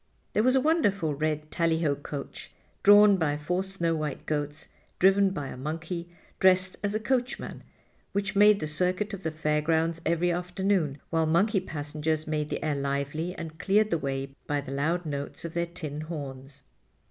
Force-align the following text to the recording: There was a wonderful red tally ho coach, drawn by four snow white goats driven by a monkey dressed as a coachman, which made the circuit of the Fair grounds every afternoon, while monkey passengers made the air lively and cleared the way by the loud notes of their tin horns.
There 0.33 0.41
was 0.41 0.55
a 0.55 0.61
wonderful 0.61 1.13
red 1.13 1.51
tally 1.51 1.83
ho 1.83 1.93
coach, 1.93 2.51
drawn 2.81 3.17
by 3.17 3.37
four 3.37 3.63
snow 3.63 3.93
white 3.95 4.25
goats 4.25 4.67
driven 4.97 5.29
by 5.29 5.49
a 5.49 5.55
monkey 5.55 6.09
dressed 6.39 6.75
as 6.83 6.95
a 6.95 6.99
coachman, 6.99 7.61
which 8.11 8.35
made 8.35 8.59
the 8.61 8.65
circuit 8.65 9.13
of 9.13 9.21
the 9.21 9.29
Fair 9.29 9.61
grounds 9.61 10.01
every 10.03 10.31
afternoon, 10.31 10.97
while 11.11 11.27
monkey 11.27 11.59
passengers 11.59 12.25
made 12.25 12.49
the 12.49 12.65
air 12.65 12.75
lively 12.75 13.35
and 13.35 13.59
cleared 13.59 13.91
the 13.91 13.99
way 13.99 14.33
by 14.47 14.59
the 14.59 14.71
loud 14.71 15.05
notes 15.05 15.45
of 15.45 15.53
their 15.53 15.67
tin 15.67 16.01
horns. 16.01 16.63